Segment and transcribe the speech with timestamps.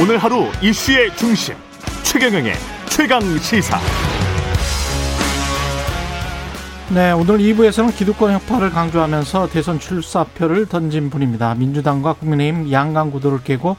[0.00, 1.54] 오늘 하루 이슈의 중심
[2.04, 2.54] 최경영의
[2.88, 3.78] 최강 시사.
[6.92, 11.54] 네, 오늘 2부에서는 기득권 혁파를 강조하면서 대선 출사표를 던진 분입니다.
[11.54, 13.76] 민주당과 국민의힘 양강 구도를 깨고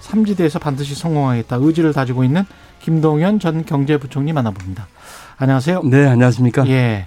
[0.00, 2.44] 삼지대에서 반드시 성공하겠다 의지를 다지고 있는
[2.80, 4.86] 김동연 전 경제부총리 만나봅니다.
[5.36, 5.82] 안녕하세요.
[5.84, 6.66] 네, 안녕하십니까?
[6.68, 7.06] 예.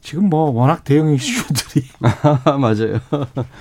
[0.00, 1.86] 지금 뭐 워낙 대형 이슈들이
[2.58, 3.00] 맞아요.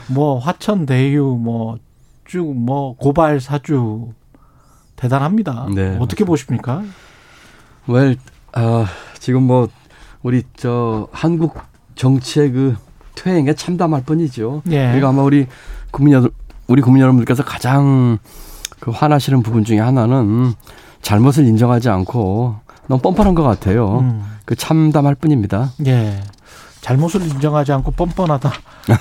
[0.08, 4.14] 뭐 화천 대유 뭐쭉뭐 고발 사주
[5.02, 5.68] 대단합니다.
[5.74, 6.84] 네, 어떻게 보십니까?
[7.90, 8.18] well,
[8.54, 8.86] 아,
[9.20, 9.68] 지금 뭐
[10.22, 11.58] 우리 저 한국
[11.96, 12.76] 정치의 그
[13.16, 14.62] 퇴행에 참담할 뿐이죠.
[14.68, 14.84] 예.
[14.84, 15.48] 그러니까 아마 우리
[15.90, 16.32] 국민 여러분
[16.68, 18.20] 우리 국민 여러분들께서 가장
[18.80, 20.54] 그 화나시는 부분 중에 하나는
[21.02, 22.56] 잘못을 인정하지 않고
[22.88, 24.00] 너무 뻔뻔한 것 같아요.
[24.00, 24.24] 음.
[24.46, 25.72] 그 참담할 뿐입니다.
[25.88, 26.22] 예.
[26.82, 28.52] 잘못을 인정하지 않고 뻔뻔하다.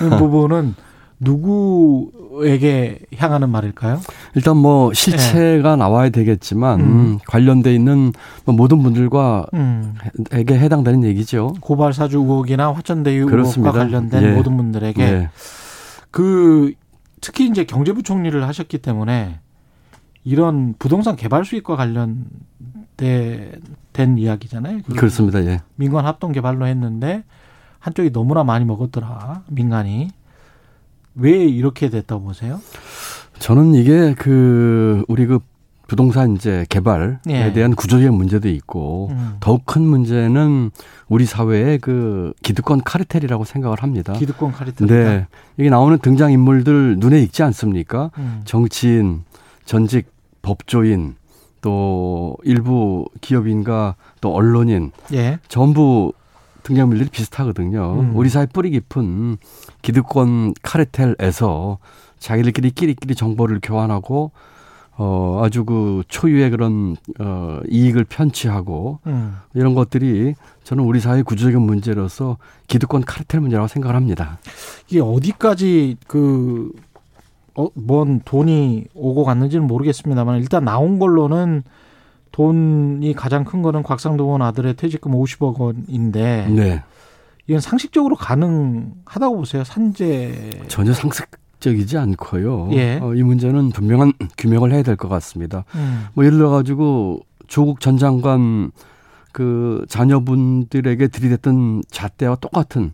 [0.00, 0.74] 는 부분은
[1.20, 4.00] 누구에게 향하는 말일까요?
[4.34, 7.18] 일단 뭐 실체가 나와야 되겠지만 음.
[7.26, 8.12] 관련돼 있는
[8.46, 9.94] 뭐 모든 분들과 음.
[10.32, 11.54] 에게 해당되는 얘기죠.
[11.60, 13.70] 고발 사주 의혹이나 화천대유 그렇습니다.
[13.70, 14.34] 의혹과 관련된 예.
[14.34, 15.28] 모든 분들에게 네.
[16.10, 16.72] 그
[17.20, 19.40] 특히 이제 경제부총리를 하셨기 때문에
[20.24, 22.18] 이런 부동산 개발 수익과 관련된
[24.16, 24.80] 이야기잖아요.
[24.86, 25.44] 그 그렇습니다.
[25.44, 25.60] 예.
[25.76, 27.24] 민관 합동 개발로 했는데
[27.78, 29.42] 한쪽이 너무나 많이 먹었더라.
[29.48, 30.10] 민간이.
[31.20, 32.60] 왜 이렇게 됐다고 보세요?
[33.38, 35.38] 저는 이게 그 우리 그
[35.86, 37.52] 부동산 이제 개발에 예.
[37.52, 39.36] 대한 구조적 문제도 있고 음.
[39.40, 40.70] 더욱 큰 문제는
[41.08, 44.12] 우리 사회의 그 기득권 카르텔이라고 생각을 합니다.
[44.12, 44.86] 기득권 카리텔.
[44.86, 45.26] 네.
[45.58, 48.12] 여기 나오는 등장 인물들 눈에 익지 않습니까?
[48.18, 48.42] 음.
[48.44, 49.24] 정치인,
[49.64, 50.12] 전직
[50.42, 51.16] 법조인,
[51.60, 55.40] 또 일부 기업인과 또 언론인 예.
[55.48, 56.12] 전부
[56.62, 58.00] 등장인물들이 비슷하거든요.
[58.00, 58.16] 음.
[58.16, 59.36] 우리 사회 뿌리 깊은
[59.82, 61.78] 기득권 카르텔에서
[62.18, 64.32] 자기들끼리 끼리끼리 정보를 교환하고
[64.96, 69.36] 어 아주 그 초유의 그런 어 이익을 편취하고 음.
[69.54, 70.34] 이런 것들이
[70.64, 72.36] 저는 우리 사회 구조적인 문제로서
[72.66, 74.38] 기득권 카르텔 문제라고 생각을 합니다.
[74.88, 76.70] 이게 어디까지 그,
[77.54, 81.62] 어, 뭔 돈이 오고 갔는지는 모르겠습니다만 일단 나온 걸로는
[82.40, 86.82] 돈이 가장 큰 거는 곽상도원 아들의 퇴직금 50억 원인데 네.
[87.46, 89.62] 이건 상식적으로 가능하다고 보세요.
[89.62, 90.50] 산재.
[90.68, 91.26] 전혀 상식
[91.58, 92.70] 적이지 않고요.
[92.72, 92.98] 예.
[93.02, 95.64] 어, 이 문제는 분명한 규명을 해야 될 것 같습니다.
[95.74, 96.06] 음.
[96.14, 98.70] 뭐 예를 들어 가지고 조국 전 장관
[99.32, 102.92] 그 자녀분들에게 들이댔던 잣대와 똑같은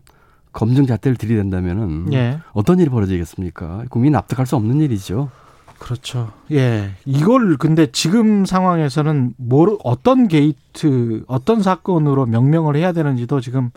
[0.51, 2.39] 검증 잣대를 들이댄다면은 예.
[2.51, 3.85] 어떤 일이 벌어지겠습니까?
[3.89, 5.29] 국민이 납득할 수 없는 일이죠.
[5.79, 6.31] 그렇죠.
[6.51, 6.91] 예.
[7.05, 13.69] 이걸 근데 지금 상황에서는 뭐 어떤 게이트, 어떤 사건으로 명명을 해야 되는지도 지금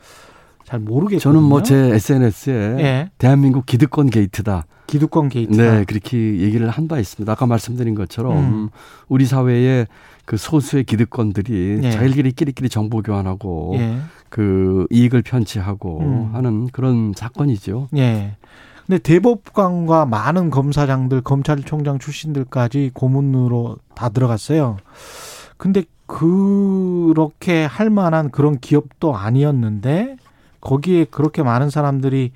[0.65, 1.21] 잘 모르겠거든요.
[1.21, 3.11] 저는 뭐 제 SNS에 예.
[3.19, 4.67] 대한민국 기득권 게이트다.
[4.87, 5.53] 기득권 게이트.
[5.61, 7.31] 네, 그렇게 얘기를 한 바 있습니다.
[7.31, 8.69] 아까 말씀드린 것처럼 음.
[9.09, 9.87] 우리 사회의
[10.25, 11.91] 그 소수의 기득권들이 예.
[11.93, 13.99] 자기들끼리 끼리끼리 정보 교환하고 예.
[14.29, 16.31] 그 이익을 편취하고 음.
[16.35, 17.89] 하는 그런 사건이죠.
[17.97, 18.37] 예.
[18.91, 24.79] 근데 대법관과 많은 검사장들, 검찰총장 출신들까지 고문으로 다 들어갔어요.
[25.57, 30.17] 근데 그렇게 할 만한 그런 기업도 아니었는데
[30.61, 32.33] 거기에 그렇게 많은 사람들이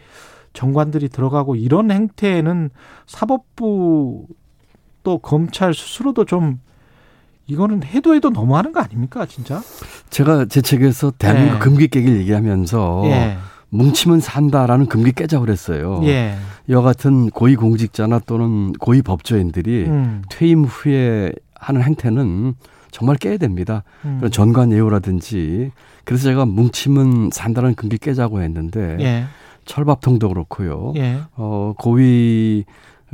[0.53, 2.71] 정관들이 들어가고 이런 행태에는
[3.09, 4.29] 사법부
[5.03, 6.61] 또 검찰 스스로도 좀
[7.49, 9.61] 이거는 해도 해도 너무하는 거 아닙니까 진짜?
[10.11, 11.59] 제가 제 책에서 대한민국 예.
[11.59, 13.39] 금기 깨기를 얘기하면서 예.
[13.75, 16.01] 뭉치면 산다라는 금기 깨자고 그랬어요.
[16.05, 16.37] 예.
[16.69, 20.23] 이와 같은 고위 공직자나 또는 고위 법조인들이 음.
[20.31, 22.55] 퇴임 후에 하는 행태는
[22.93, 23.83] 정말 깨야 됩니다.
[24.05, 24.19] 음.
[24.19, 25.73] 그런 전관 예우라든지
[26.05, 29.25] 그래서 제가 뭉치면 산다는 금기 깨자고 했는데 예.
[29.65, 30.93] 철밥통도 그렇고요.
[30.97, 31.19] 예.
[31.35, 32.65] 어, 고위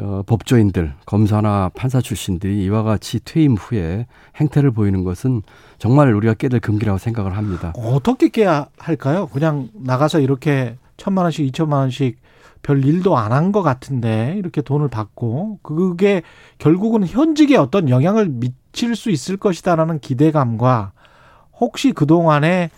[0.00, 4.06] 어, 법조인들, 검사나 판사 출신들이 이와 같이 퇴임 후에
[4.37, 5.43] 행태를 보이는 것은
[5.78, 7.72] 정말 우리가 깨될 금기라고 생각을 합니다.
[7.77, 9.28] 어떻게 깨야 할까요?
[9.33, 12.19] 그냥 나가서 이렇게 천만 원씩, 이천만 원씩
[12.62, 16.23] 별 일도 안 한 것 같은데 이렇게 돈을 받고 그게
[16.58, 20.93] 결국은 현직에 어떤 영향을 미칠 수 있을 것이다라는 기대감과
[21.58, 22.70] 혹시 그동안에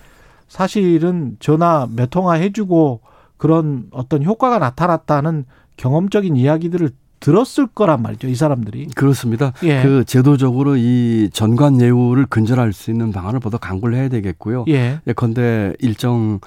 [0.49, 3.01] 사실은 전화 몇 통화 해주고
[3.39, 5.47] 그런 어떤 효과가 나타났다는
[5.77, 6.91] 경험적인 이야기들을
[7.23, 8.29] 들었을 거란 말이죠.
[8.29, 8.89] 이 사람들이.
[8.95, 9.53] 그렇습니다.
[9.63, 9.83] 예.
[9.83, 14.65] 그 제도적으로 이 전관 예우를 근절할 수 있는 방안을 보다 강구를 해야 되겠고요.
[14.69, 14.99] 예.
[15.07, 16.41] 예컨대 일정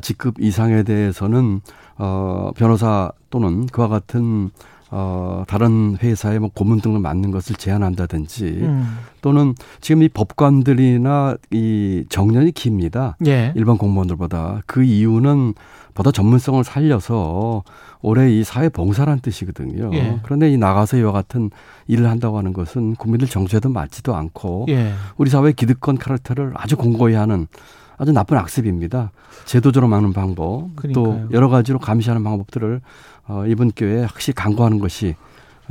[0.00, 1.60] 직급 이상에 대해서는
[1.98, 4.50] 어 변호사 또는 그와 같은
[4.94, 8.98] 어, 다른 회사에 뭐 고문 등을 맡는 것을 제한한다든지 음.
[9.22, 13.16] 또는 지금 이 법관들이나 이 정년이 깁니다.
[13.26, 13.54] 예.
[13.56, 15.54] 일반 공무원들보다 그 이유는
[15.94, 17.62] 보다 전문성을 살려서
[18.02, 19.90] 올해 이 사회 봉사란 뜻이거든요.
[19.94, 20.18] 예.
[20.24, 21.50] 그런데 이 나가서 이와 같은
[21.86, 24.92] 일을 한다고 하는 것은 국민들 정서에도 맞지도 않고 예.
[25.16, 27.46] 우리 사회 기득권 카르텔을 아주 공고히 하는
[27.96, 29.12] 아주 나쁜 악습입니다.
[29.44, 30.92] 제도적으로 막는 방법, 그러니까요.
[30.92, 32.80] 또 여러 가지로 감시하는 방법들을
[33.28, 35.14] 어, 이번 기회에 확실히 강구하는 것이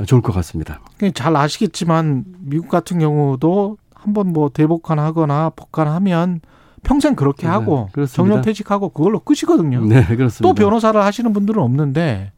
[0.05, 0.79] 좋을 것 같습니다.
[1.13, 6.39] 잘 아시겠지만 미국 같은 경우도 한번 뭐 대법관하거나 법관하면
[6.83, 8.15] 평생 그렇게 네, 하고 그렇습니다.
[8.15, 9.85] 정년 퇴직하고 그걸로 끝이거든요.
[9.85, 10.41] 네, 그렇습니다.
[10.41, 12.31] 또 변호사를 하시는 분들은 없는데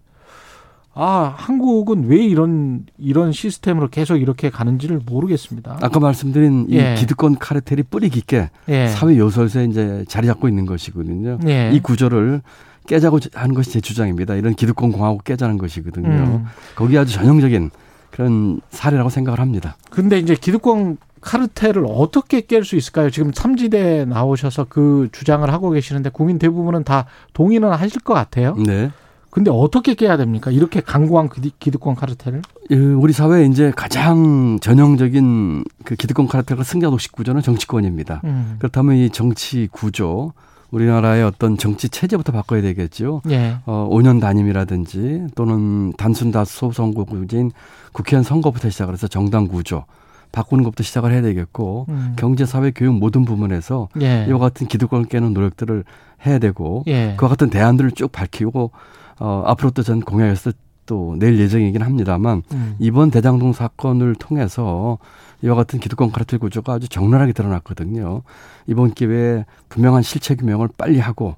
[0.96, 5.80] 아 한국은 왜 이런 이런 시스템으로 계속 이렇게 가는지를 모르겠습니다.
[5.82, 6.96] 아까 말씀드린 이 예.
[6.96, 8.88] 기득권 카르텔이 뿌리 깊게 예.
[8.90, 11.40] 사회 요소에서 이제 자리 잡고 있는 것이거든요.
[11.48, 11.72] 예.
[11.74, 12.42] 이 구조를
[12.86, 14.36] 깨자고 하는 것이 제 주장입니다.
[14.36, 16.10] 이런 기득권 공화국 깨자는 것이거든요.
[16.10, 16.46] 음.
[16.76, 17.72] 거기 아주 전형적인
[18.12, 19.76] 그런 사례라고 생각을 합니다.
[19.90, 23.10] 근데 이제 기득권 카르텔을 어떻게 깰 수 있을까요?
[23.10, 28.56] 지금 삼지대 나오셔서 그 주장을 하고 계시는데 국민 대부분은 다 동의는 하실 것 같아요.
[28.56, 28.92] 네.
[29.32, 30.52] 근데 어떻게 깨야 됩니까?
[30.52, 32.44] 이렇게 기득- 기득권 카르텔을?
[32.70, 38.22] 이 우리 사회에 이제 가장 전형적인 그 기득권 카르텔과 승자 독식 구조는 정치권입니다.
[38.26, 38.58] 음.
[38.60, 40.34] 그렇다면 이 정치 구조,
[40.70, 43.22] 우리나라의 어떤 정치 체제부터 바꿔야 되겠죠.
[43.32, 43.58] 예.
[43.66, 47.52] 어, 5년 단임이라든지 또는 단순 다수 선거 구제인
[47.92, 49.86] 국회의원 선거부터 시작을 해서 정당 구조
[50.34, 52.14] 바꾸는 것부터 시작을 해야 되겠고 음.
[52.18, 54.26] 경제, 사회, 교육 모든 부분에서 예.
[54.28, 55.86] 이와 같은 기득권을 깨는 노력들을
[56.26, 57.14] 해야 되고 예.
[57.16, 58.72] 그와 같은 대안들을 쭉 밝히고
[59.20, 60.52] 어, 앞으로 또 전 공약에서
[60.86, 62.76] 또낼 예정이긴 합니다만 음.
[62.78, 64.98] 이번 대장동 사건을 통해서
[65.42, 68.24] 이와 같은 기득권 카르텔 구조가 아주 적나라하게 드러났거든요.
[68.68, 71.36] 이번 기회에 분명한 실체 규명을 빨리 하고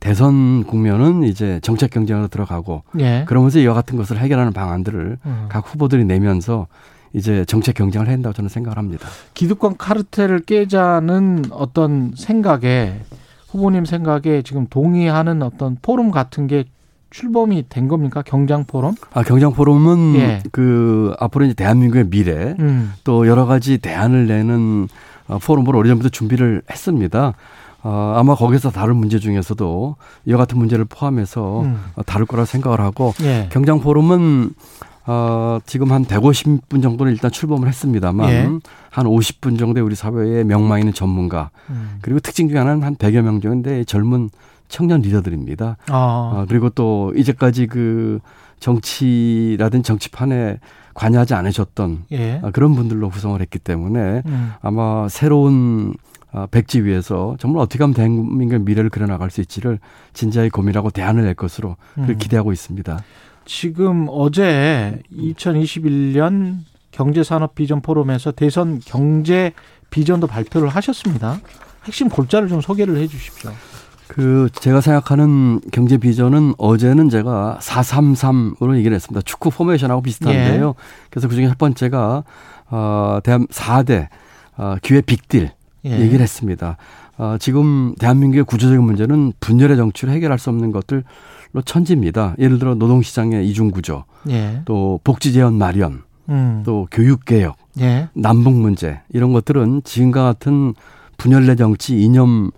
[0.00, 3.24] 대선 국면은 이제 정책 경쟁으로 들어가고 예.
[3.26, 5.46] 그러면서 이와 같은 것을 해결하는 방안들을 음.
[5.50, 6.66] 각 후보들이 내면서
[7.12, 9.08] 이제 정책 경쟁을 해야 한다고 저는 생각을 합니다.
[9.34, 13.00] 기득권 카르텔을 깨자는 어떤 생각에
[13.48, 16.64] 후보님 생각에 지금 동의하는 어떤 포럼 같은 게
[17.10, 18.22] 출범이 된 겁니까?
[18.22, 18.94] 경장 포럼?
[19.14, 20.42] 아, 경장 포럼은 예.
[20.52, 22.92] 그 앞으로 이제 대한민국의 미래 음.
[23.04, 24.88] 또 여러 가지 대안을 내는
[25.26, 27.32] 어, 포럼으로 오래전부터 준비를 했습니다.
[27.82, 29.96] 어, 아마 거기서 다룰 문제 중에서도
[30.26, 31.80] 이와 같은 문제를 포함해서 음.
[31.94, 33.48] 어, 다룰 거라 생각을 하고 예.
[33.50, 34.50] 경장 포럼은
[35.10, 38.48] 어, 지금 한 150분 정도는 일단 출범을 했습니다만 예.
[38.90, 41.96] 한 50분 정도의 우리 사회에 명망 있는 전문가 음.
[42.02, 44.28] 그리고 특징 중에 하나는 한 100여 명 정도의 젊은
[44.68, 45.78] 청년 리더들입니다.
[45.88, 45.94] 아.
[45.94, 48.20] 어, 그리고 또 이제까지 그
[48.60, 50.58] 정치라든 정치판에
[50.92, 52.40] 관여하지 않으셨던 예.
[52.42, 54.52] 아, 그런 분들로 구성을 했기 때문에 음.
[54.60, 55.94] 아마 새로운
[56.32, 59.78] 아, 백지 위에서 정말 어떻게 하면 대한민국의 미래를 그려나갈 수 있지를
[60.12, 62.14] 진지하게 고민하고 대안을 낼 것으로 음.
[62.18, 62.98] 기대하고 있습니다.
[63.48, 66.58] 지금 어제 2021년
[66.90, 69.52] 경제산업 비전 포럼에서 대선 경제
[69.88, 71.40] 비전도 발표를 하셨습니다.
[71.84, 73.50] 핵심 골자를 좀 소개를 해 주십시오.
[74.06, 79.22] 그 제가 생각하는 경제 비전은 어제는 제가 433으로 얘기를 했습니다.
[79.24, 80.68] 축구 포메이션하고 비슷한데요.
[80.68, 80.82] 예.
[81.08, 82.24] 그래서 그중에 첫 번째가
[82.70, 84.08] 어 대한 4대
[84.58, 85.52] 어 기회 빅딜
[85.84, 85.98] 예.
[86.00, 86.76] 얘기를 했습니다.
[87.16, 91.02] 어, 지금 대한민국의 구조적인 문제는 분열의 정치로 해결할 수 없는 것들로
[91.64, 92.34] 천지입니다.
[92.38, 94.62] 예를 들어 노동시장의 이중구조, 예.
[94.64, 96.62] 또 복지재원 마련, 음.
[96.64, 98.08] 또 교육개혁, 예.
[98.14, 100.74] 남북 문제 이런 것들은 지금과 같은
[101.16, 102.50] 분열의 정치 이념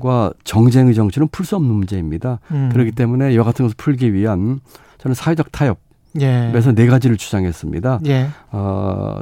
[0.00, 2.38] 과 정쟁의 정치는 풀 수 없는 문제입니다.
[2.52, 2.68] 음.
[2.72, 4.60] 그렇기 때문에 이와 같은 것을 풀기 위한
[4.98, 5.80] 저는 사회적 타협
[6.16, 6.74] 에서 예.
[6.74, 8.00] 네 가지를 주장했습니다.
[8.06, 8.28] 예.
[8.50, 9.20] 어,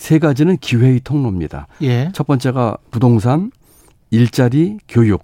[0.00, 1.66] 세 가지는 기회의 통로입니다.
[1.82, 2.10] 예.
[2.14, 3.52] 첫 번째가 부동산,
[4.10, 5.20] 일자리, 교육에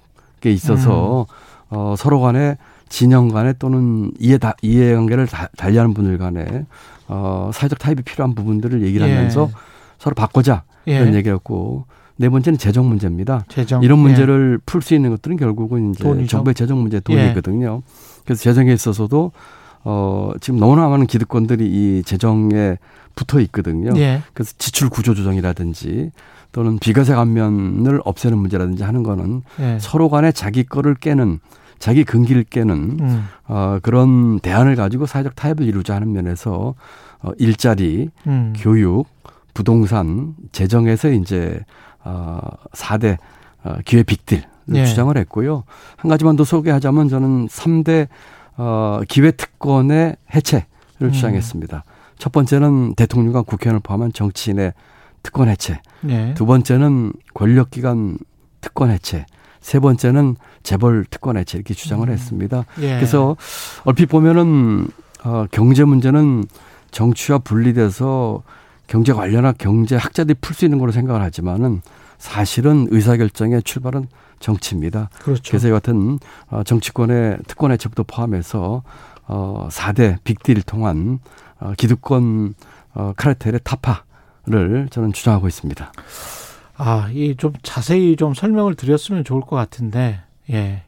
[0.52, 1.26] 있어서
[1.70, 2.58] 어, 서로 간에
[2.90, 6.66] 진영 간에 또는 이해 다, 이해관계를 다- 달리하는 분들 간에
[7.08, 9.14] 어, 사회적 타협이 필요한 부분들을 얘기를 예.
[9.14, 9.48] 하면서
[9.98, 10.96] 서로 바꾸자 예.
[10.96, 13.46] 이런 얘기였고 네 번째는 재정 문제입니다.
[13.48, 14.02] 재정 이런 예.
[14.02, 16.26] 문제를 풀수 있는 것들은 결국은 이제 돈이죠.
[16.28, 17.00] 정부의 재정 문제 예.
[17.00, 17.80] 돈이거든요.
[18.26, 19.32] 그래서 재정에 있어서도
[19.88, 22.76] 어, 지금 너무나 많은 기득권들이 이 재정에
[23.14, 23.92] 붙어 있거든요.
[23.96, 24.20] 예.
[24.34, 26.10] 그래서 지출 구조 조정이라든지
[26.50, 29.78] 또는 비과세 감면을 없애는 문제라든지 하는 거는 예.
[29.80, 31.38] 서로 간에 자기 거를 깨는
[31.78, 33.28] 자기 근기를 깨는 음.
[33.46, 36.74] 어, 그런 대안을 가지고 사회적 타협을 이루자 하는 면에서
[37.22, 38.54] 어, 일자리, 음.
[38.56, 39.06] 교육,
[39.54, 41.60] 부동산, 재정에서 이제
[42.02, 42.40] 어,
[42.72, 43.18] 4대
[43.62, 44.42] 어, 기회 빅딜을
[44.74, 44.84] 예.
[44.84, 45.62] 주장을 했고요.
[45.96, 48.08] 한 가지만 더 소개하자면 저는 3대
[48.56, 50.66] 어, 기회 특권의 해체를
[51.02, 51.12] 음.
[51.12, 51.84] 주장했습니다.
[52.18, 54.72] 첫 번째는 대통령과 국회의원을 포함한 정치인의
[55.22, 55.80] 특권 해체.
[56.08, 56.34] 예.
[56.34, 58.18] 두 번째는 권력기관
[58.60, 59.26] 특권 해체.
[59.60, 62.12] 세 번째는 재벌 특권 해체 이렇게 주장을 음.
[62.12, 62.64] 했습니다.
[62.80, 62.94] 예.
[62.94, 63.36] 그래서
[63.84, 64.86] 얼핏 보면은
[65.24, 66.44] 어, 경제 문제는
[66.92, 68.42] 정치와 분리돼서
[68.86, 71.82] 경제 관련한 경제 학자들이 풀 수 있는 걸로 생각을 하지만은
[72.18, 74.06] 사실은 의사결정의 출발은
[74.40, 75.10] 정치입니다.
[75.20, 75.42] 그렇죠.
[75.50, 78.82] 그래서 이 같은 어, 정치권의 특권 해체부터 포함해서
[79.28, 81.18] 어 4대 빅딜을 통한
[81.58, 82.54] 어 기득권
[82.94, 85.92] 어 카르텔의 타파를 저는 주장하고 있습니다.
[86.78, 90.82] 아, 이 좀 자세히 좀 설명을 드렸으면 좋을 것 같은데, 예.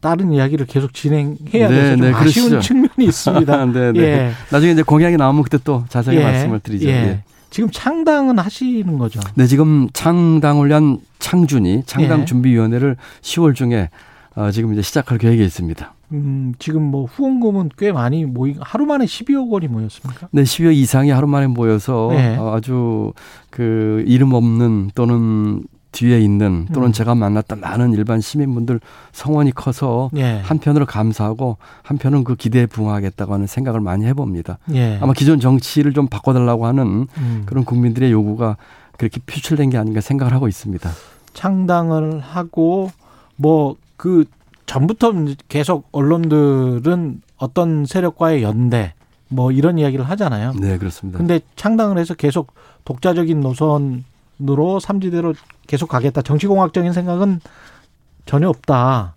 [0.00, 2.60] 다른 이야기를 계속 진행해야 네, 돼서 좀 네, 아쉬운 그러시죠.
[2.60, 3.64] 측면이 있습니다.
[3.72, 4.00] 네, 네.
[4.00, 4.32] 예.
[4.50, 6.86] 나중에 이제 공약이 나오면 그때 또 자세히 말씀을 드리죠.
[6.88, 6.92] 예.
[6.92, 7.22] 예.
[7.54, 9.20] 지금 창당은 하시는 거죠.
[9.36, 12.24] 네, 지금 창당을 위한 창준이 창당 예.
[12.24, 13.90] 준비위원회를 10월 중에
[14.34, 15.94] 어, 지금 이제 시작할 계획이 있습니다.
[16.14, 20.26] 음, 지금 뭐 후원금은 꽤 많이 모이, 하루 만에 12억 원이 모였습니까?
[20.32, 22.36] 네, 10여 이상이 하루 만에 모여서 네.
[22.36, 23.12] 어, 아주
[23.50, 25.62] 그 이름 없는 또는
[25.94, 26.92] 뒤에 있는 또는 음.
[26.92, 28.80] 제가 만났던 많은 일반 시민분들
[29.12, 30.40] 성원이 커서 예.
[30.44, 34.58] 한편으로 감사하고 한편은 그 기대에 부응하겠다고 하는 생각을 많이 해봅니다.
[34.74, 34.98] 예.
[35.00, 37.42] 아마 기존 정치를 좀 바꿔달라고 하는 음.
[37.46, 38.56] 그런 국민들의 요구가
[38.98, 40.90] 그렇게 표출된 게 아닌가 생각을 하고 있습니다.
[41.32, 42.90] 창당을 하고
[43.36, 44.24] 뭐 그
[44.66, 45.12] 전부터
[45.48, 48.94] 계속 언론들은 어떤 세력과의 연대
[49.28, 50.52] 뭐 이런 이야기를 하잖아요.
[50.60, 51.18] 네, 그렇습니다.
[51.18, 52.52] 근데 창당을 해서 계속
[52.84, 54.04] 독자적인 노선
[54.48, 55.34] 으로 삼지대로
[55.66, 56.22] 계속 가겠다.
[56.22, 57.40] 정치공학적인 생각은
[58.26, 59.14] 전혀 없다.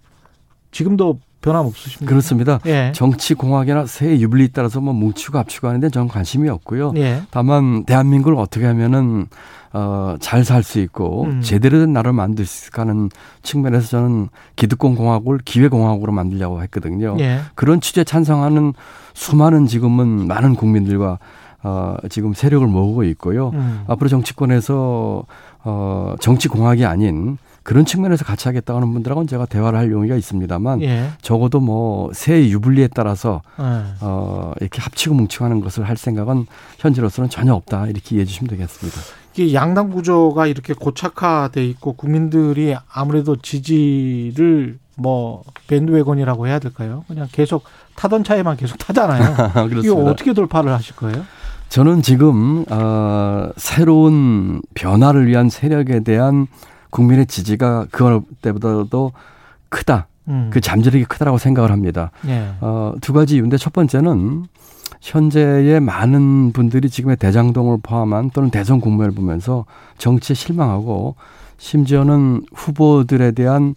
[0.72, 2.10] 지금도 변함 없으십니까?
[2.10, 2.60] 그렇습니다.
[2.66, 2.92] 예.
[2.94, 6.94] 정치 공학이나 새 유불리에 따라서 뭐 뭉치고 합치고 하는데 저는 관심이 없고요.
[6.98, 7.22] 예.
[7.32, 9.28] 다만 대한민국을 어떻게 하면은
[9.74, 11.42] 어, 잘 살 수 있고 음.
[11.42, 13.10] 제대로 된 나라를 만들 수 있을까 하는
[13.44, 17.16] 측면에서 저는 기득권 공화국을 기회 공화국으로 만들려고 했거든요.
[17.20, 17.42] 예.
[17.56, 18.74] 그런 취지에 찬성하는
[19.14, 21.20] 수많은 지금은 많은 국민들과
[21.68, 23.50] 어, 지금 세력을 모으고 있고요.
[23.54, 23.84] 음.
[23.88, 25.24] 앞으로 정치권에서
[25.66, 30.82] 어, 정치 공학이 아닌 그런 측면에서 같이 하겠다고 하는 분들하고는 제가 대화를 할 용의가 있습니다만
[30.84, 31.10] 예.
[31.22, 33.64] 적어도 뭐 새 유불리에 따라서 예.
[34.00, 36.46] 어, 이렇게 합치고 뭉치고 하는 것을 할 생각은
[36.80, 39.02] 현재로서는 전혀 없다 이렇게 이해해 주시면 되겠습니다.
[39.34, 47.04] 이게 양당 구조가 이렇게 고착화돼 있고 국민들이 아무래도 지지를 뭐 밴드웨건이라고 해야 될까요?
[47.08, 47.64] 그냥 계속
[47.96, 49.36] 타던 차에만 계속 타잖아요.
[49.84, 49.96] 이거.
[50.06, 51.24] 어떻게 돌파를 하실 거예요?
[51.70, 56.48] 저는 지금 어, 새로운 변화를 위한 세력에 대한
[56.90, 59.12] 국민의 지지가 그 때보다도
[59.70, 60.08] 크다.
[60.30, 60.50] 음.
[60.52, 62.12] 그 잠재력이 크다라고 생각을 합니다.
[62.28, 62.50] 예.
[62.62, 64.46] 어, 두 가지 이유인데 첫 번째는
[65.02, 69.66] 현재의 많은 분들이 지금의 대장동을 포함한 또는 대선 국면을 보면서
[69.98, 71.16] 정치에 실망하고
[71.58, 73.76] 심지어는 후보들에 대한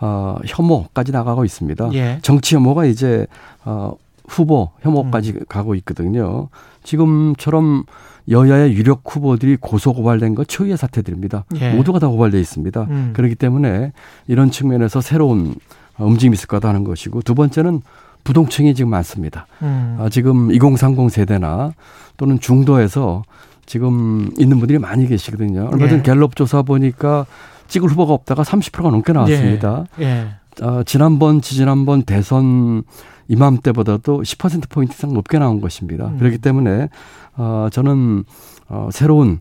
[0.00, 1.90] 어, 혐오까지 나가고 있습니다.
[1.94, 2.18] 예.
[2.22, 3.26] 정치 혐오가 이제
[3.64, 3.92] 어,
[4.28, 6.48] 후보 혐오까지 가고 있거든요.
[6.82, 7.84] 지금처럼
[8.28, 11.44] 여야의 유력 후보들이 고소 고발된 거 초유의 사태들입니다.
[11.60, 11.72] 예.
[11.74, 12.86] 모두가 다 고발돼 있습니다.
[12.90, 13.10] 음.
[13.14, 13.92] 그렇기 때문에
[14.26, 15.54] 이런 측면에서 새로운
[15.98, 17.82] 움직임이 있을 거다 하는 것이고 두 번째는
[18.24, 19.46] 부동층이 지금 많습니다.
[19.62, 19.96] 음.
[20.00, 21.72] 아, 지금 2030 세대나
[22.16, 23.22] 또는 중도에서
[23.66, 25.68] 지금 있는 분들이 많이 계시거든요.
[25.72, 26.02] 얼마 전 예.
[26.02, 27.26] 갤럽 조사 보니까
[27.68, 29.86] 찍을 후보가 없다가 30%가 넘게 나왔습니다.
[30.00, 30.28] 예.
[30.62, 32.82] 어, 지난번, 지지난번 대선
[33.28, 36.06] 이맘때보다도 10%포인트 이상 높게 나온 것입니다.
[36.06, 36.18] 음.
[36.18, 36.88] 그렇기 때문에,
[37.36, 38.24] 어, 저는,
[38.68, 39.40] 어, 새로운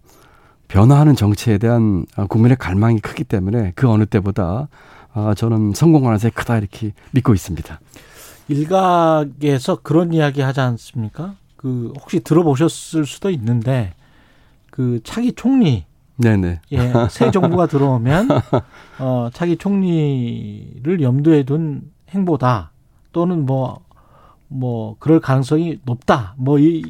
[0.68, 4.68] 변화하는 정치에 대한 어, 국민의 갈망이 크기 때문에 그 어느 때보다
[5.14, 7.80] 어, 저는 성공 가능성이 크다 이렇게 믿고 있습니다.
[8.48, 11.36] 일각에서 그런 이야기 하지 않습니까?
[11.56, 13.94] 그 혹시 들어보셨을 수도 있는데
[14.70, 15.86] 그 차기 총리
[16.18, 16.62] 네네.
[16.72, 18.30] 예, 새 정부가 들어오면
[19.00, 22.72] 어 차기 총리를 염두에 둔 행보다
[23.16, 26.34] 또는 뭐뭐 그럴 가능성이 높다.
[26.38, 26.84] 뭐 이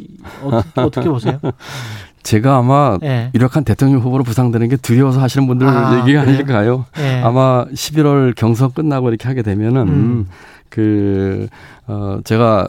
[0.44, 1.40] 어 떻게, 어떻게 보세요?
[2.24, 3.30] 제가 아마 예.
[3.36, 6.22] 유력한 대통령 후보로 부상되는 게 두려워서 하시는 분들 아, 얘기가?
[6.22, 6.86] 아닐까요?
[6.98, 7.22] 예.
[7.24, 10.28] 아마 11월 경선 끝나고 이렇게 하게 되면은 음.
[10.70, 11.48] 그,
[11.86, 12.68] 어, 제가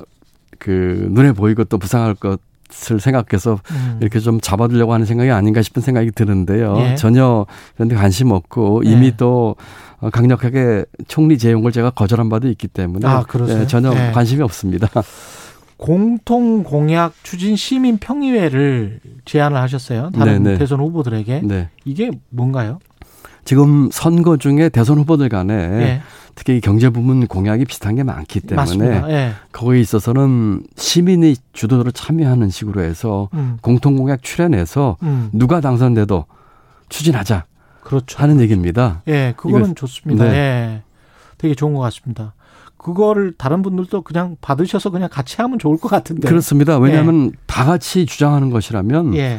[0.59, 2.39] 그 눈에 보이고 또 부상할 것
[2.91, 3.99] 을 생각해서 음.
[4.01, 6.77] 이렇게 좀 잡아두려고 하는 생각이 아닌가 싶은 생각이 드는데요.
[6.79, 6.95] 예.
[6.97, 8.91] 전혀 그런 데 관심 없고 예.
[8.91, 9.57] 이미 또
[10.01, 13.25] 어, 강력하게 총리 재용을 제가 거절한 바도 있기 때문에 아?
[13.49, 14.13] 예, 전혀 예.
[14.13, 14.89] 관심이 없습니다.
[15.77, 20.11] 공통 공약 추진 시민 평의회를 제안을 하셨어요.
[20.11, 20.59] 다른 네네.
[20.59, 21.69] 대선 후보들에게 네.
[21.85, 22.79] 이게 뭔가요?
[23.47, 26.03] 지금 선거 중에 대선 후보들 간에 예.
[26.35, 29.03] 특히 경제 부문 공약이 비슷한 게 많기 때문에.
[29.09, 29.33] 예.
[29.53, 33.57] 거기에 있어서는 시민이 주도로 참여하는 식으로 해서 음.
[33.63, 35.31] 공통 공약 출연해서 음.
[35.33, 36.27] 누가 당선돼도
[36.89, 37.45] 추진하자
[37.83, 38.19] 그렇죠.
[38.19, 39.03] 하는 얘기입니다.
[39.07, 40.25] 예, 그거는 이거- 좋습니다.
[40.25, 40.31] 네.
[40.35, 40.83] 예.
[41.39, 42.35] 되게 좋은 것 같습니다.
[42.77, 46.29] 그거를 다른 분들도 그냥 받으셔서 그냥 같이 하면 좋을 것 같은데.
[46.29, 46.79] 그렇습니다.
[46.79, 49.39] 왜냐하면 다 같이 주장하는 것이라면 예.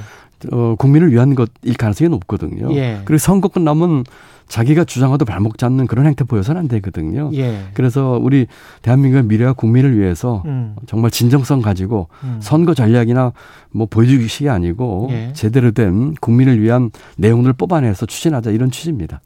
[0.51, 2.73] 어, 국민을 위한 것일 가능성이 높거든요.
[2.75, 3.01] 예.
[3.05, 4.03] 그리고 선거 끝나면
[4.47, 7.29] 자기가 주장하도 발목 잡는 그런 행태 보여서는 안 되거든요.
[7.33, 7.65] 예.
[7.73, 8.47] 그래서 우리
[8.81, 10.75] 대한민국의 미래와 국민을 위해서 음.
[10.85, 12.37] 정말 진정성 가지고 음.
[12.41, 13.33] 선거 전략이나
[13.71, 15.33] 뭐 보여주기식이 아니고 예.
[15.33, 19.21] 제대로 된 국민을 위한 내용을 뽑아내서 추진하자 이런 취지입니다.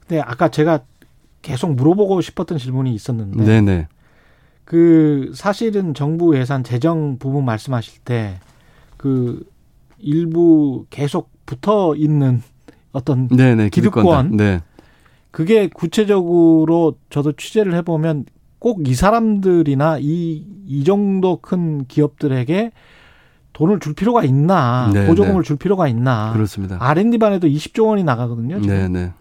[0.00, 0.80] 근데 아까 제가
[1.42, 3.86] 계속 물어보고 싶었던 질문이 있었는데 네, 네.
[4.64, 9.44] 그 사실은 정부 예산 재정 부분 말씀하실 때그
[10.04, 12.42] 일부 계속 붙어 있는
[12.92, 13.68] 어떤 네, 네.
[13.68, 14.36] 기득권.
[14.36, 14.60] 네.
[15.30, 18.26] 그게 구체적으로 저도 취재를 해보면
[18.58, 22.72] 꼭 이 사람들이나 이, 이 정도 큰 기업들에게
[23.52, 26.32] 돈을 줄 필요가 있나, 네, 보조금을 줄 필요가 있나.
[26.32, 26.76] 그렇습니다.
[26.80, 28.60] R&D 반에도 20조 원이 나가거든요.
[28.60, 28.74] 지금.
[28.74, 29.12] 네, 네.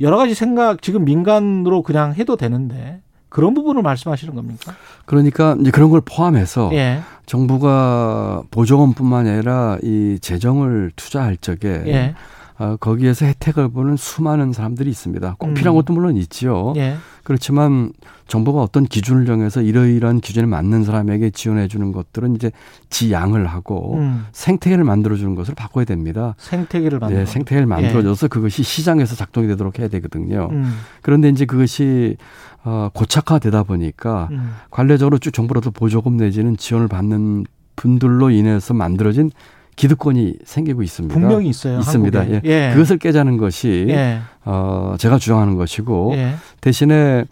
[0.00, 3.00] 여러 가지 생각 지금 민간으로 그냥 해도 되는데
[3.32, 4.74] 그런 부분을 말씀하시는 겁니까?
[5.06, 12.14] 그러니까 이제 그런 걸 포함해서 예, 정부가 보조금뿐만 아니라 이 재정을 투자할 적에 예,
[12.58, 15.36] 어, 거기에서 혜택을 보는 수많은 사람들이 있습니다.
[15.38, 15.54] 꼭 음.
[15.54, 16.72] 필요한 것도 물론 있지요.
[16.76, 17.92] 예, 그렇지만
[18.26, 22.50] 정부가 어떤 기준을 정해서 이러이러한 기준에 맞는 사람에게 지원해 주는 것들은 이제
[22.90, 26.34] 지양을 하고 음, 생태계를 만들어 주는 것을 바꿔야 됩니다.
[26.38, 27.20] 생태계를 만들어.
[27.20, 30.48] 네, 생태계를 만들어줘서 그것이 시장에서 작동이 되도록 해야 되거든요.
[30.50, 32.16] 음, 그런데 이제 그것이
[32.64, 37.44] 어, 고착화되다 보니까 음, 관례적으로 쭉 정부로부터 보조금 내지는 지원을 받는
[37.76, 39.30] 분들로 인해서 만들어진
[39.76, 41.12] 기득권이 생기고 있습니다.
[41.14, 41.78] 분명히 있어요.
[41.80, 42.20] 있습니다.
[42.20, 42.40] 한국에.
[42.44, 42.68] 예.
[42.68, 42.72] 예.
[42.72, 47.24] 그것을 깨자는 것이 예, 어, 제가 주장하는 것이고 예, 대신에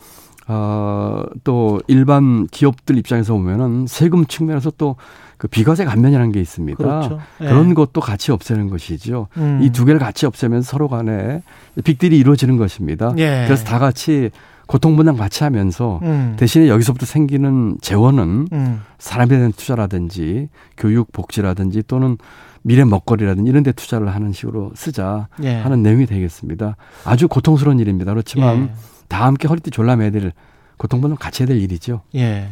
[0.51, 4.97] 어, 또 일반 기업들 입장에서 보면은 세금 측면에서 또
[5.41, 6.77] 그 비과세 감면이라는 게 있습니다.
[6.77, 7.19] 그렇죠.
[7.41, 7.47] 예.
[7.47, 9.29] 그런 것도 같이 없애는 것이죠.
[9.39, 9.61] 음.
[9.63, 11.43] 이두 개를 같이 없애면 서로 간에
[11.83, 13.15] 빅딜이 이루어지는 것입니다.
[13.17, 13.45] 예.
[13.47, 14.31] 그래서 다 같이
[14.67, 22.19] 고통분담 같이 하면서 음, 대신에 여기서부터 생기는 재원은 음, 사람에 대한 투자라든지 교육 복지라든지 또는
[22.61, 25.55] 미래 먹거리라든지 이런 데 투자를 하는 식으로 쓰자 예.
[25.55, 26.77] 하는 내용이 되겠습니다.
[27.07, 28.13] 아주 고통스러운 일입니다.
[28.13, 28.90] 그렇지만 예.
[29.11, 30.33] 다 함께 허리띠 졸라매야 될
[30.79, 32.01] 고통분담 같이 해야 될 일이죠.
[32.15, 32.49] 예.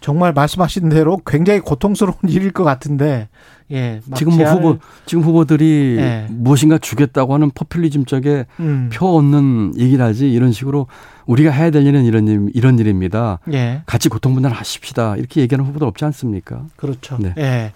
[0.00, 3.28] 정말 말씀하신 대로 굉장히 고통스러운 일일 것 같은데,
[3.70, 4.00] 예.
[4.06, 6.26] 막 지금 뭐 후보 지금 후보들이 예.
[6.30, 10.88] 무엇인가 주겠다고 하는 포퓰리즘 쪽에 음, 표 얻는 얘기를 하지 이런 식으로
[11.26, 13.38] 우리가 해야 될 일은 이런 일, 이런 일입니다.
[13.52, 13.82] 예.
[13.86, 15.16] 같이 고통 분담 하십시다.
[15.16, 16.64] 이렇게 얘기하는 후보들 없지 않습니까?
[16.76, 17.16] 그렇죠.
[17.18, 17.34] 네.
[17.38, 17.72] 예.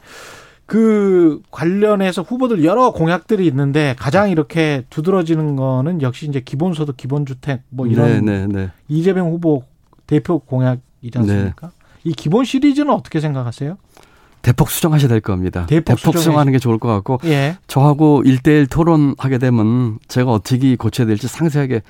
[0.72, 7.86] 그 관련해서 후보들 여러 공약들이 있는데 가장 이렇게 두드러지는 거는 역시 이제 기본소득, 기본주택 뭐
[7.86, 8.70] 이런 네, 네, 네.
[8.88, 9.64] 이재명 후보
[10.06, 11.72] 대표 공약이지 않습니까?
[12.04, 13.76] 이 기본 시리즈는 어떻게 생각하세요?
[14.40, 15.66] 대폭 수정하셔야 될 겁니다.
[15.66, 17.58] 대폭 대폭, 수정하는 게 좋을 것 같고 예.
[17.66, 21.82] 저하고 일대일 토론하게 되면 제가 어떻게 고쳐야 될지 상세하게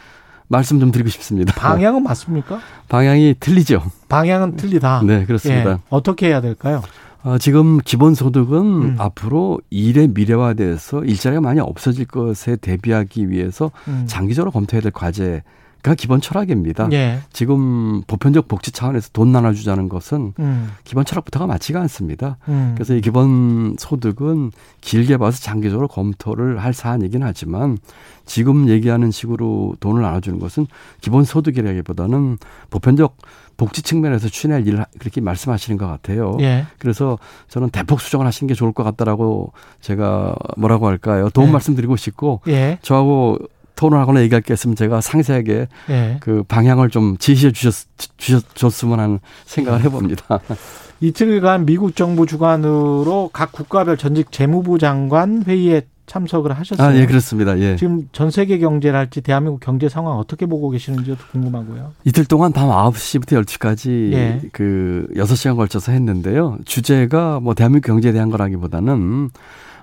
[0.48, 1.54] 말씀 좀 드리고 싶습니다.
[1.54, 2.58] 방향은 맞습니까?
[2.88, 3.80] 방향이 틀리죠.
[4.08, 5.04] 방향은 틀리다.
[5.06, 5.70] 네, 그렇습니다.
[5.70, 5.78] 예.
[5.88, 6.82] 어떻게 해야 될까요?
[7.24, 8.96] 어, 지금 기본소득은 음.
[8.98, 14.04] 앞으로 일의 미래화에 대해서 일자리가 많이 없어질 것에 대비하기 위해서 음.
[14.06, 15.42] 장기적으로 검토해야 될 과제
[15.82, 16.88] 가 기본 철학입니다.
[16.92, 17.18] 예.
[17.32, 20.70] 지금 보편적 복지 차원에서 돈 나눠주자는 것은 음.
[20.84, 22.36] 기본 철학부터가 맞지가 않습니다.
[22.48, 22.70] 음.
[22.76, 27.78] 그래서 이 기본 소득은 길게 봐서 장기적으로 검토를 할 사안이긴 하지만
[28.26, 30.68] 지금 얘기하는 식으로 돈을 나눠주는 것은
[31.00, 32.38] 기본 소득이라기보다는
[32.70, 33.16] 보편적
[33.62, 36.36] 복지 측면에서 추진할 일을 그렇게 말씀하시는 것 같아요.
[36.40, 36.66] 예.
[36.78, 41.30] 그래서 저는 대폭 수정을 하시는 게 좋을 것 같다라고 제가 뭐라고 할까요?
[41.32, 41.52] 도움 네.
[41.52, 42.78] 말씀드리고 싶고 예.
[42.82, 43.38] 저하고
[43.76, 46.16] 토론하거나 얘기할 게 있으면 제가 상세하게 예.
[46.18, 50.40] 그 방향을 좀 지시해 주셨, 주셨으면 하는 생각을 해봅니다.
[51.00, 56.86] 이틀간 미국 정부 주관으로 각 국가별 전직 재무부 장관 회의에 참석을 하셨어요.
[56.86, 57.58] 아, 예, 그렇습니다.
[57.58, 57.76] 예.
[57.76, 61.92] 지금 전 세계 경제를 할지 대한민국 경제 상황 어떻게 보고 계시는지도 궁금하고요.
[62.04, 64.40] 이틀 동안 밤 9시부터 10시까지 예.
[64.52, 66.58] 그 6시간 걸쳐서 했는데요.
[66.64, 69.30] 주제가 뭐 대한민국 경제에 대한 거라기보다는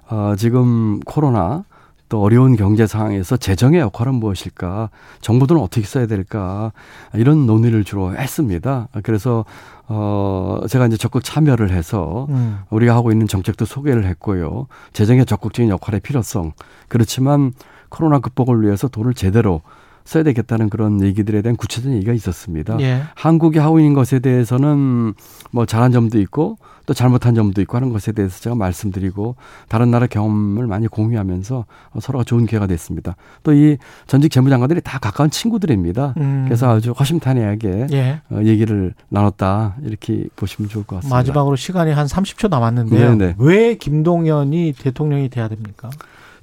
[0.10, 1.64] 어, 지금 코로나
[2.10, 4.90] 또 어려운 경제 상황에서 재정의 역할은 무엇일까?
[5.22, 6.72] 정부들은 어떻게 써야 될까?
[7.14, 8.88] 이런 논의를 주로 했습니다.
[9.04, 9.46] 그래서
[9.88, 12.60] 어 제가 이제 적극 참여를 해서 음.
[12.72, 14.68] 우리가 하고 있는 정책도 소개를 했고요.
[14.94, 16.54] 재정의 적극적인 역할의 필요성.
[16.88, 17.54] 그렇지만
[17.90, 19.62] 코로나 극복을 위해서 돈을 제대로
[20.10, 22.80] 써야 되겠다는 그런 얘기들에 대한 구체적인 얘기가 있었습니다.
[22.82, 23.04] 예.
[23.14, 25.14] 한국이 하고 있는 것에 대해서는
[25.52, 29.36] 뭐 잘한 점도 있고 또 잘못한 점도 있고 하는 것에 대해서 제가 말씀드리고
[29.68, 31.66] 다른 나라 경험을 많이 공유하면서
[32.02, 33.16] 서로가 좋은 기회가 됐습니다.
[33.44, 36.16] 또 이 전직 재무장관들이 다 가까운 친구들입니다.
[36.18, 36.46] 음.
[36.46, 38.22] 그래서 아주 허심탄회하게 예.
[38.32, 41.16] 어, 얘기를 나눴다 이렇게 보시면 좋을 것 같습니다.
[41.16, 43.16] 마지막으로 시간이 한 30초 남았는데요.
[43.16, 43.36] 네네.
[43.38, 45.92] 왜 김동연이 대통령이 돼야 됩니까?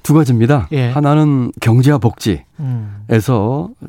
[0.07, 0.69] 두 가지입니다.
[0.71, 0.88] 예.
[0.90, 3.88] 하나는 경제와 복지에서 음.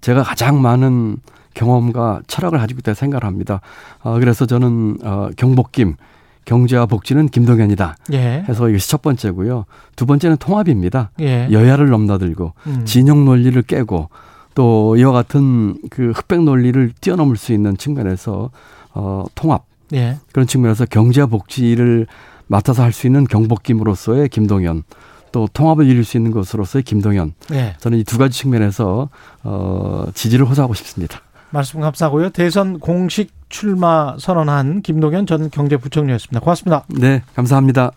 [0.00, 1.16] 제가 가장 많은
[1.54, 3.60] 경험과 철학을 가지고 있다 생각을 합니다.
[4.04, 5.96] 어, 그래서 저는 어, 경복김
[6.44, 7.96] 경제와 복지는 김동연이다.
[8.12, 8.44] 예.
[8.48, 9.64] 해서 이것이 첫 번째고요.
[9.96, 11.10] 두 번째는 통합입니다.
[11.22, 11.48] 예.
[11.50, 12.84] 여야를 넘나들고 음.
[12.84, 14.10] 진영 논리를 깨고
[14.54, 18.50] 또 이와 같은 그 흑백 논리를 뛰어넘을 수 있는 측면에서
[18.94, 20.18] 어 통합 예.
[20.30, 22.06] 그런 측면에서 경제와 복지를
[22.46, 24.84] 맡아서 할 수 있는 경복김으로서의 김동연
[25.32, 27.74] 또 통합을 이룰 수 있는 것으로서의 김동연 예.
[27.78, 29.08] 저는 이 두 가지 측면에서
[29.44, 31.20] 어 지지를 호소하고 싶습니다.
[31.50, 32.30] 말씀 감사하고요.
[32.30, 36.40] 대선 공식 출마 선언한 김동연 전 경제부총리였습니다.
[36.40, 36.84] 고맙습니다.
[36.88, 37.92] 네, 감사합니다.